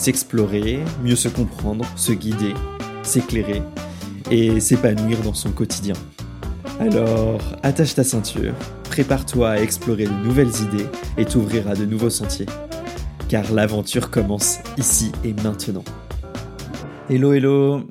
[0.00, 2.54] s'explorer, mieux se comprendre, se guider,
[3.02, 3.60] s'éclairer
[4.30, 5.92] et s'épanouir dans son quotidien.
[6.78, 10.86] Alors, attache ta ceinture, prépare-toi à explorer de nouvelles idées
[11.18, 12.46] et t'ouvrir à de nouveaux sentiers.
[13.28, 15.84] Car l'aventure commence ici et maintenant.
[17.10, 17.82] Hello, hello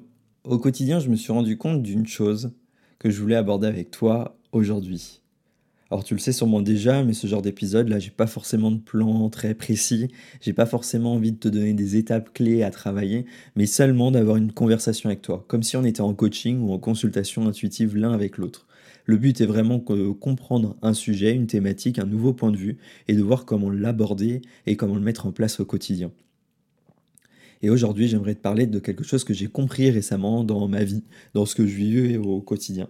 [0.43, 2.51] Au quotidien, je me suis rendu compte d'une chose
[2.97, 5.21] que je voulais aborder avec toi aujourd'hui.
[5.91, 8.77] Alors tu le sais sûrement déjà, mais ce genre d'épisode, là, j'ai pas forcément de
[8.77, 13.25] plan très précis, j'ai pas forcément envie de te donner des étapes clés à travailler,
[13.55, 16.77] mais seulement d'avoir une conversation avec toi, comme si on était en coaching ou en
[16.77, 18.67] consultation intuitive l'un avec l'autre.
[19.05, 22.77] Le but est vraiment de comprendre un sujet, une thématique, un nouveau point de vue,
[23.07, 26.11] et de voir comment l'aborder et comment le mettre en place au quotidien.
[27.63, 31.03] Et aujourd'hui, j'aimerais te parler de quelque chose que j'ai compris récemment dans ma vie,
[31.33, 32.87] dans ce que je vis au quotidien.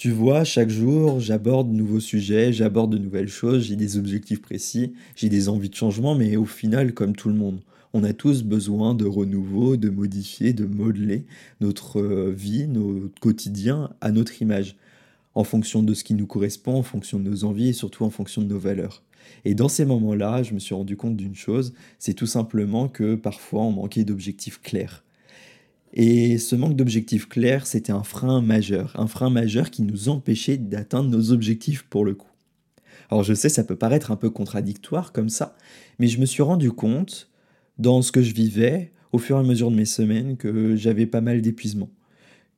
[0.00, 4.40] Tu vois, chaque jour, j'aborde de nouveaux sujets, j'aborde de nouvelles choses, j'ai des objectifs
[4.40, 7.60] précis, j'ai des envies de changement, mais au final, comme tout le monde,
[7.92, 11.26] on a tous besoin de renouveau, de modifier, de modeler
[11.60, 14.78] notre euh, vie, notre quotidien à notre image,
[15.34, 18.10] en fonction de ce qui nous correspond, en fonction de nos envies et surtout en
[18.10, 19.02] fonction de nos valeurs.
[19.44, 23.16] Et dans ces moments-là, je me suis rendu compte d'une chose, c'est tout simplement que
[23.16, 25.04] parfois on manquait d'objectifs clairs.
[25.92, 30.56] Et ce manque d'objectifs clairs, c'était un frein majeur, un frein majeur qui nous empêchait
[30.56, 32.28] d'atteindre nos objectifs pour le coup.
[33.10, 35.56] Alors je sais, ça peut paraître un peu contradictoire comme ça,
[35.98, 37.28] mais je me suis rendu compte,
[37.78, 41.06] dans ce que je vivais, au fur et à mesure de mes semaines, que j'avais
[41.06, 41.90] pas mal d'épuisement,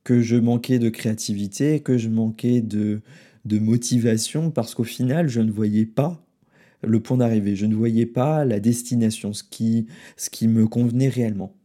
[0.03, 3.01] que je manquais de créativité, que je manquais de,
[3.45, 6.23] de motivation, parce qu'au final, je ne voyais pas
[6.83, 9.87] le point d'arrivée, je ne voyais pas la destination, ce qui,
[10.17, 11.55] ce qui me convenait réellement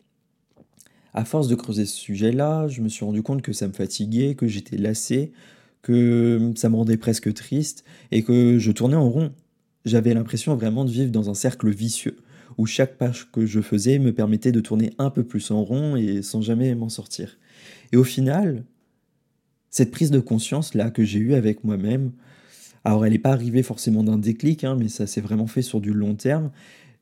[1.15, 4.35] à force de creuser ce sujet-là, je me suis rendu compte que ça me fatiguait,
[4.35, 5.33] que j'étais lassé,
[5.83, 9.33] que ça me rendait presque triste et que je tournais en rond.
[9.85, 12.19] J'avais l'impression vraiment de vivre dans un cercle vicieux
[12.57, 15.97] où chaque page que je faisais me permettait de tourner un peu plus en rond
[15.97, 17.39] et sans jamais m'en sortir.
[17.93, 18.65] Et au final,
[19.71, 22.13] cette prise de conscience-là que j'ai eue avec moi-même,
[22.85, 25.81] alors elle n'est pas arrivée forcément d'un déclic, hein, mais ça s'est vraiment fait sur
[25.81, 26.51] du long terme,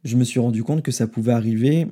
[0.05, 1.89] je me suis rendu compte que ça pouvait arriver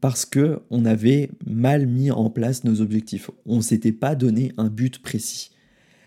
[0.00, 3.30] parce que on avait mal mis en place nos objectifs.
[3.46, 5.50] On ne s'était pas donné un but précis.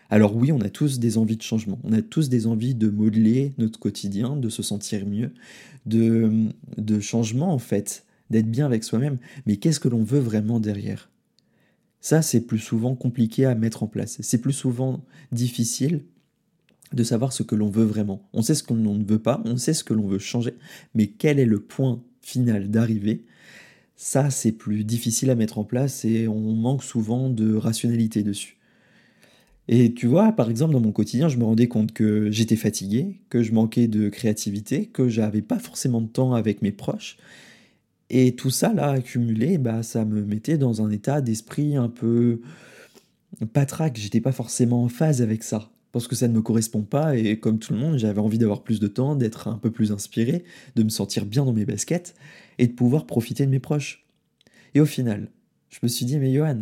[0.09, 2.89] Alors oui, on a tous des envies de changement, on a tous des envies de
[2.89, 5.33] modeler notre quotidien, de se sentir mieux,
[5.85, 9.17] de, changement en fait, d'être bien avec soi-même.
[9.45, 11.09] Mais qu'est-ce que l'on veut vraiment derrière?
[11.99, 14.17] Ça, c'est plus souvent compliqué à mettre en place.
[14.21, 16.03] C'est plus souvent difficile
[16.93, 18.29] de savoir ce que l'on veut vraiment.
[18.31, 20.53] On sait ce que l'on ne veut pas, on sait ce que l'on veut changer,
[20.95, 23.25] mais quel est le point final d'arrivée?
[23.97, 28.57] Ça, c'est plus difficile à mettre en place et on manque souvent de rationalité dessus.
[29.67, 33.19] Et tu vois, par exemple, dans mon quotidien, je me rendais compte que j'étais fatigué,
[33.29, 37.17] que je manquais de créativité, que j'avais pas forcément de temps avec mes proches.
[38.09, 42.41] Et tout ça, là, accumulé, bah, ça me mettait dans un état d'esprit un peu
[43.53, 43.97] patraque.
[43.97, 45.69] J'étais pas forcément en phase avec ça.
[45.97, 48.61] Parce que ça ne me correspond pas et comme tout le monde, j'avais envie d'avoir
[48.61, 50.43] plus de temps, d'être un peu plus inspiré,
[50.75, 52.13] de me sentir bien dans mes baskets
[52.59, 54.05] et de pouvoir profiter de mes proches.
[54.75, 55.31] Et au final,
[55.69, 56.59] je me suis dit, mais Johan,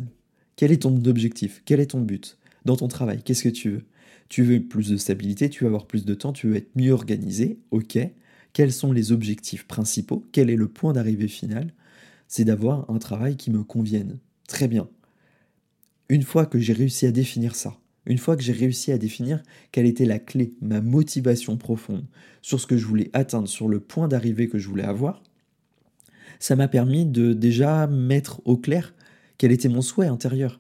[0.56, 1.62] quel est ton objectif?
[1.66, 3.23] Quel est ton but dans ton travail?
[3.25, 3.84] Qu'est-ce que tu veux?
[4.29, 6.94] Tu veux plus de stabilité, tu veux avoir plus de temps, tu veux être mieux
[6.94, 7.97] organisé, ok.
[8.53, 10.23] Quels sont les objectifs principaux?
[10.31, 11.73] Quel est le point d'arrivée final?
[12.29, 14.17] C'est d'avoir un travail qui me convienne.
[14.47, 14.88] Très bien.
[16.07, 19.42] Une fois que j'ai réussi à définir ça, une fois que j'ai réussi à définir
[19.72, 22.06] quelle était la clé, ma motivation profonde
[22.42, 25.24] sur ce que je voulais atteindre, sur le point d'arrivée que je voulais avoir,
[26.40, 28.94] ça m'a permis de déjà mettre au clair
[29.38, 30.59] quel était mon souhait intérieur.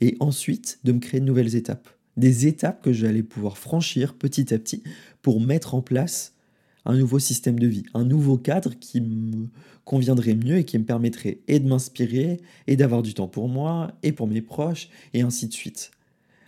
[0.00, 1.88] Et ensuite de me créer de nouvelles étapes.
[2.16, 4.82] Des étapes que j'allais pouvoir franchir petit à petit
[5.22, 6.34] pour mettre en place
[6.84, 9.48] un nouveau système de vie, un nouveau cadre qui me
[9.84, 13.92] conviendrait mieux et qui me permettrait et de m'inspirer et d'avoir du temps pour moi
[14.02, 15.93] et pour mes proches et ainsi de suite.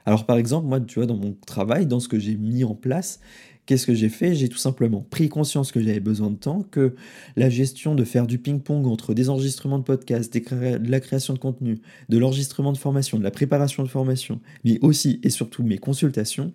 [0.06, 2.74] Alors par exemple, moi, tu vois, dans mon travail, dans ce que j'ai mis en
[2.74, 3.20] place,
[3.66, 4.36] Qu'est-ce que j'ai fait?
[4.36, 6.94] J'ai tout simplement pris conscience que j'avais besoin de temps, que
[7.34, 11.40] la gestion de faire du ping-pong entre des enregistrements de podcasts, de la création de
[11.40, 15.78] contenu, de l'enregistrement de formation, de la préparation de formation, mais aussi et surtout mes
[15.78, 16.52] consultations,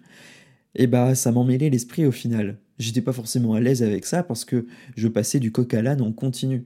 [0.75, 2.57] eh bah ça m'emmêlait l'esprit au final.
[2.79, 4.65] J'étais pas forcément à l'aise avec ça parce que
[4.95, 6.65] je passais du coq à l'âne en continu.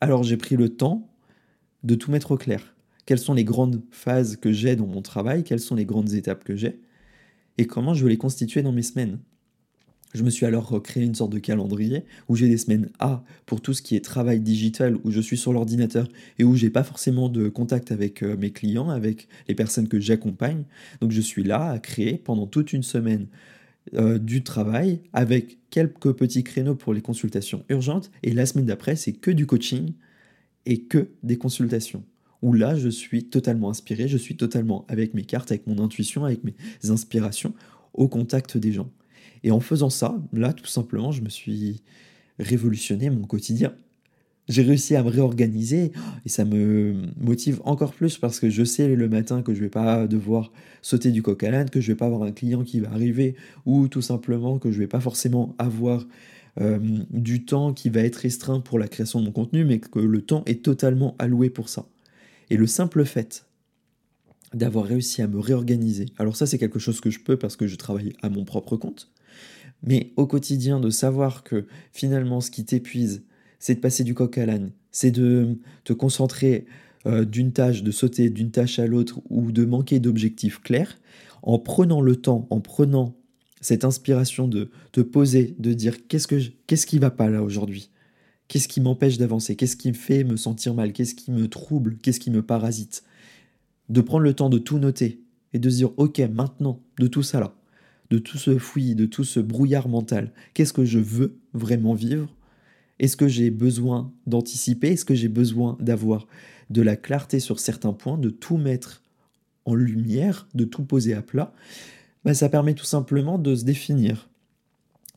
[0.00, 1.08] Alors j'ai pris le temps
[1.84, 2.74] de tout mettre au clair.
[3.08, 6.44] Quelles sont les grandes phases que j'ai dans mon travail, quelles sont les grandes étapes
[6.44, 6.78] que j'ai,
[7.56, 9.18] et comment je veux les constituer dans mes semaines.
[10.12, 13.62] Je me suis alors créé une sorte de calendrier où j'ai des semaines A pour
[13.62, 16.06] tout ce qui est travail digital, où je suis sur l'ordinateur
[16.38, 19.98] et où j'ai pas forcément de contact avec euh, mes clients, avec les personnes que
[19.98, 20.64] j'accompagne.
[21.00, 23.28] Donc je suis là à créer pendant toute une semaine
[23.94, 28.10] euh, du travail avec quelques petits créneaux pour les consultations urgentes.
[28.22, 29.94] Et la semaine d'après, c'est que du coaching
[30.66, 32.04] et que des consultations.
[32.42, 36.24] Où là, je suis totalement inspiré, je suis totalement avec mes cartes, avec mon intuition,
[36.24, 36.54] avec mes
[36.88, 37.52] inspirations,
[37.94, 38.90] au contact des gens.
[39.42, 41.82] Et en faisant ça, là, tout simplement, je me suis
[42.38, 43.72] révolutionné mon quotidien.
[44.48, 45.92] J'ai réussi à me réorganiser
[46.24, 49.68] et ça me motive encore plus parce que je sais le matin que je vais
[49.68, 52.80] pas devoir sauter du coq à l'âne, que je vais pas avoir un client qui
[52.80, 53.34] va arriver
[53.66, 56.06] ou tout simplement que je vais pas forcément avoir
[56.60, 56.78] euh,
[57.10, 60.22] du temps qui va être restreint pour la création de mon contenu, mais que le
[60.22, 61.86] temps est totalement alloué pour ça.
[62.50, 63.46] Et le simple fait
[64.54, 67.66] d'avoir réussi à me réorganiser, alors ça c'est quelque chose que je peux parce que
[67.66, 69.10] je travaille à mon propre compte,
[69.82, 73.24] mais au quotidien, de savoir que finalement, ce qui t'épuise,
[73.58, 76.66] c'est de passer du coq à l'âne, c'est de te concentrer
[77.06, 80.98] euh, d'une tâche, de sauter d'une tâche à l'autre ou de manquer d'objectifs clairs,
[81.42, 83.14] en prenant le temps, en prenant
[83.60, 87.90] cette inspiration de te poser, de dire qu'est-ce que qu'est-ce qui va pas là aujourd'hui
[88.48, 89.56] Qu'est-ce qui m'empêche d'avancer?
[89.56, 90.92] Qu'est-ce qui me fait me sentir mal?
[90.94, 91.98] Qu'est-ce qui me trouble?
[91.98, 93.04] Qu'est-ce qui me parasite?
[93.90, 95.20] De prendre le temps de tout noter
[95.52, 97.54] et de se dire OK, maintenant, de tout ça là,
[98.10, 100.32] de tout ce fouillis, de tout ce brouillard mental.
[100.54, 102.34] Qu'est-ce que je veux vraiment vivre?
[102.98, 104.88] Est-ce que j'ai besoin d'anticiper?
[104.88, 106.26] Est-ce que j'ai besoin d'avoir
[106.70, 109.02] de la clarté sur certains points, de tout mettre
[109.66, 111.52] en lumière, de tout poser à plat?
[112.24, 114.28] Ben, Ça permet tout simplement de se définir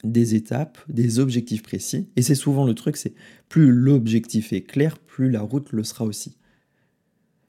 [0.03, 2.07] des étapes, des objectifs précis.
[2.15, 3.13] Et c'est souvent le truc, c'est
[3.50, 6.36] plus l'objectif est clair, plus la route le sera aussi.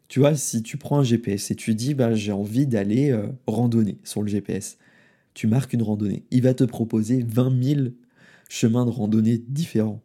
[0.08, 3.28] Tu vois, si tu prends un GPS et tu dis, bah, j'ai envie d'aller euh,
[3.46, 4.76] randonner sur le GPS,
[5.32, 6.24] tu marques une randonnée.
[6.30, 7.80] Il va te proposer 20 000
[8.48, 10.02] chemins de randonnée différents.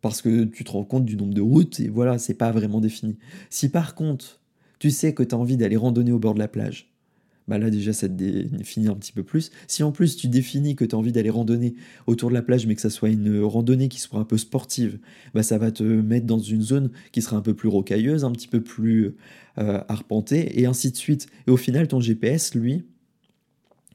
[0.00, 2.80] Parce que tu te rends compte du nombre de routes et voilà, c'est pas vraiment
[2.80, 3.18] défini.
[3.50, 4.40] Si par contre,
[4.78, 6.91] tu sais que tu as envie d'aller randonner au bord de la plage,
[7.48, 9.50] bah là déjà ça te définit un petit peu plus.
[9.66, 11.74] Si en plus tu définis que tu as envie d'aller randonner
[12.06, 14.98] autour de la plage, mais que ça soit une randonnée qui soit un peu sportive,
[15.34, 18.32] bah ça va te mettre dans une zone qui sera un peu plus rocailleuse, un
[18.32, 19.14] petit peu plus
[19.58, 21.26] euh, arpentée, et ainsi de suite.
[21.46, 22.84] Et au final, ton GPS, lui,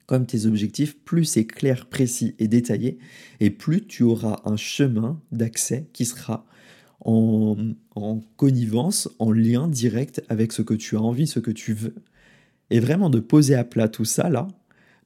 [0.05, 2.97] comme tes objectifs, plus c'est clair, précis et détaillé,
[3.39, 6.45] et plus tu auras un chemin d'accès qui sera
[7.01, 7.55] en,
[8.35, 11.95] connivence, en lien direct avec ce que tu as envie, ce que tu veux.
[12.69, 14.47] Et vraiment de poser à plat tout ça là,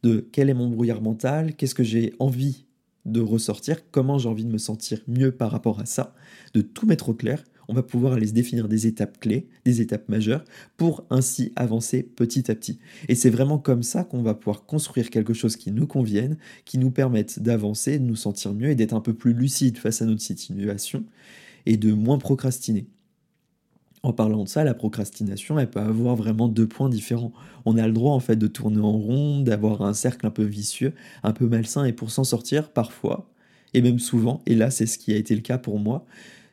[0.03, 2.65] de quel est mon brouillard mental, qu'est-ce que j'ai envie
[3.05, 6.13] de ressortir, comment j'ai envie de me sentir mieux par rapport à ça,
[6.53, 9.79] de tout mettre au clair on va pouvoir aller se définir des étapes clés, des
[9.79, 10.43] étapes majeures,
[10.75, 12.79] pour ainsi avancer petit à petit.
[13.07, 16.77] Et c'est vraiment comme ça qu'on va pouvoir construire quelque chose qui nous convienne, qui
[16.77, 20.05] nous permette d'avancer, de nous sentir mieux et d'être un peu plus lucide face à
[20.05, 21.05] notre situation
[21.65, 22.87] et de moins procrastiner.
[24.03, 27.33] En parlant de ça, la procrastination, elle peut avoir vraiment deux points différents.
[27.65, 30.43] On a le droit en fait de tourner en rond, d'avoir un cercle un peu
[30.43, 30.93] vicieux,
[31.23, 33.29] un peu malsain, et pour s'en sortir, parfois,
[33.75, 36.05] et même souvent, et là c'est ce qui a été le cas pour moi,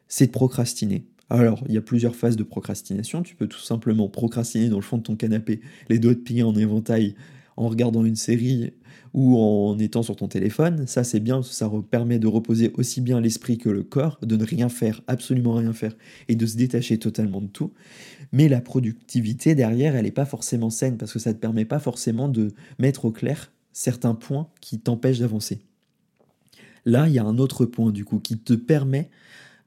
[0.08, 1.06] c'est de procrastiner.
[1.30, 3.22] Alors, il y a plusieurs phases de procrastination.
[3.22, 6.42] Tu peux tout simplement procrastiner dans le fond de ton canapé, les doigts de pied
[6.42, 7.14] en éventail,
[7.58, 8.72] en regardant une série
[9.14, 10.86] ou en étant sur ton téléphone.
[10.86, 14.44] Ça, c'est bien, ça permet de reposer aussi bien l'esprit que le corps, de ne
[14.44, 15.96] rien faire, absolument rien faire,
[16.28, 17.72] et de se détacher totalement de tout.
[18.32, 21.64] Mais la productivité derrière, elle n'est pas forcément saine, parce que ça ne te permet
[21.64, 25.60] pas forcément de mettre au clair certains points qui t'empêchent d'avancer.
[26.84, 29.10] Là, il y a un autre point, du coup, qui te permet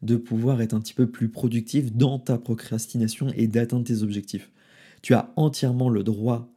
[0.01, 4.50] de pouvoir être un petit peu plus productif dans ta procrastination et d'atteindre tes objectifs.
[5.01, 6.50] Tu as entièrement le droit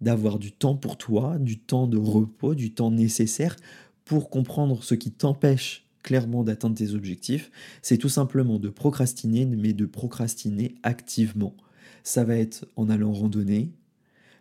[0.00, 3.56] d'avoir du temps pour toi, du temps de repos, du temps nécessaire
[4.04, 7.50] pour comprendre ce qui t'empêche clairement d'atteindre tes objectifs.
[7.82, 11.54] C'est tout simplement de procrastiner, mais de procrastiner activement.
[12.04, 13.72] Ça va être en allant randonner,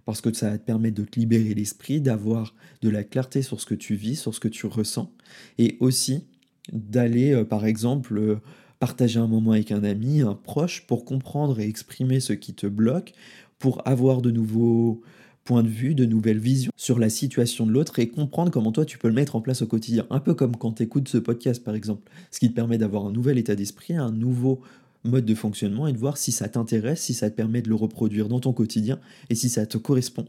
[0.05, 3.65] parce que ça va te permettre de libérer l'esprit, d'avoir de la clarté sur ce
[3.65, 5.12] que tu vis, sur ce que tu ressens,
[5.57, 6.25] et aussi
[6.71, 8.35] d'aller, euh, par exemple, euh,
[8.79, 12.67] partager un moment avec un ami, un proche, pour comprendre et exprimer ce qui te
[12.67, 13.13] bloque,
[13.57, 15.01] pour avoir de nouveaux
[15.45, 18.83] points de vue, de nouvelles visions sur la situation de l'autre et comprendre comment toi
[18.83, 20.05] tu peux le mettre en place au quotidien.
[20.09, 23.05] Un peu comme quand tu écoutes ce podcast par exemple, ce qui te permet d'avoir
[23.05, 24.61] un nouvel état d'esprit, un nouveau
[25.03, 27.75] mode de fonctionnement et de voir si ça t'intéresse, si ça te permet de le
[27.75, 28.99] reproduire dans ton quotidien
[29.29, 30.25] et si ça te correspond.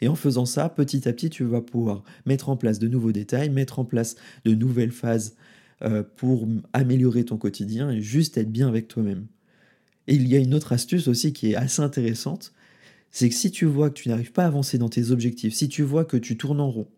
[0.00, 3.12] Et en faisant ça, petit à petit, tu vas pouvoir mettre en place de nouveaux
[3.12, 5.34] détails, mettre en place de nouvelles phases
[5.82, 9.26] euh, pour améliorer ton quotidien et juste être bien avec toi-même.
[10.06, 12.52] Et il y a une autre astuce aussi qui est assez intéressante,
[13.12, 15.68] c'est que si tu vois que tu n'arrives pas à avancer dans tes objectifs, si
[15.68, 16.88] tu vois que tu tournes en rond,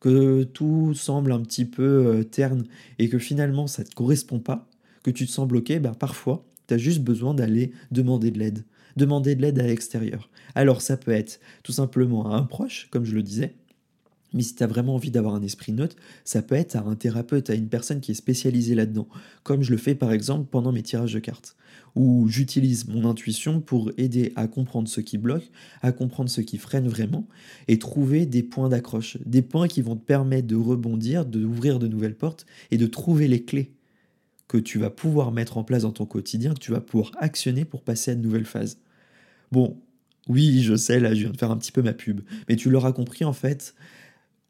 [0.00, 2.64] que tout semble un petit peu euh, terne
[2.98, 4.68] et que finalement ça ne te correspond pas,
[5.02, 8.64] que tu te sens bloqué, bah parfois, tu as juste besoin d'aller demander de l'aide.
[8.96, 10.30] Demander de l'aide à l'extérieur.
[10.54, 13.54] Alors ça peut être tout simplement à un proche, comme je le disais,
[14.32, 16.94] mais si tu as vraiment envie d'avoir un esprit neutre, ça peut être à un
[16.94, 19.08] thérapeute, à une personne qui est spécialisée là-dedans,
[19.42, 21.56] comme je le fais par exemple pendant mes tirages de cartes,
[21.94, 25.50] où j'utilise mon intuition pour aider à comprendre ce qui bloque,
[25.82, 27.26] à comprendre ce qui freine vraiment,
[27.68, 31.88] et trouver des points d'accroche, des points qui vont te permettre de rebondir, d'ouvrir de
[31.88, 33.72] nouvelles portes et de trouver les clés
[34.48, 37.64] que tu vas pouvoir mettre en place dans ton quotidien, que tu vas pouvoir actionner
[37.64, 38.78] pour passer à de nouvelles phases.
[39.52, 39.80] Bon,
[40.28, 42.70] oui, je sais, là, je viens de faire un petit peu ma pub, mais tu
[42.70, 43.74] l'auras compris en fait,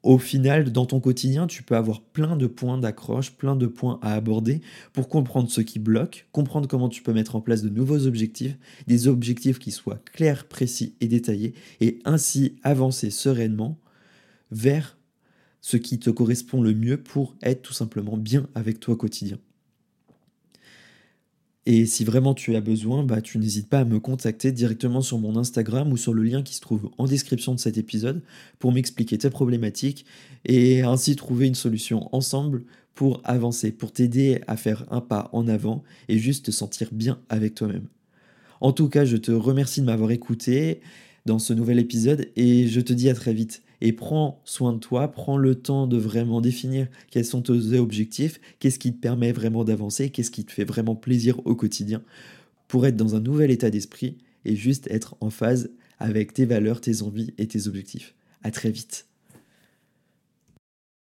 [0.06, 3.98] au final, dans ton quotidien, tu peux avoir plein de points d'accroche, plein de points
[4.02, 4.60] à aborder
[4.92, 8.56] pour comprendre ce qui bloque, comprendre comment tu peux mettre en place de nouveaux objectifs,
[8.86, 13.80] des objectifs qui soient clairs, précis et détaillés, et ainsi avancer sereinement
[14.52, 14.96] vers
[15.60, 19.38] ce qui te correspond le mieux pour être tout simplement bien avec toi quotidien.
[21.68, 25.18] Et si vraiment tu as besoin, bah, tu n'hésites pas à me contacter directement sur
[25.18, 28.22] mon Instagram ou sur le lien qui se trouve en description de cet épisode
[28.60, 30.06] pour m'expliquer tes problématiques
[30.44, 32.62] et ainsi trouver une solution ensemble
[32.94, 37.18] pour avancer, pour t'aider à faire un pas en avant et juste te sentir bien
[37.28, 37.88] avec toi-même.
[38.60, 40.80] En tout cas, je te remercie de m'avoir écouté
[41.26, 44.78] dans ce nouvel épisode et je te dis à très vite et prends soin de
[44.78, 49.32] toi, prends le temps de vraiment définir quels sont tes objectifs, qu'est-ce qui te permet
[49.32, 52.02] vraiment d'avancer, qu'est-ce qui te fait vraiment plaisir au quotidien
[52.68, 56.80] pour être dans un nouvel état d'esprit et juste être en phase avec tes valeurs,
[56.80, 58.14] tes envies et tes objectifs.
[58.42, 59.06] À très vite.